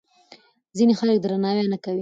[0.77, 1.89] ځینې خلک درناوی نه کوي.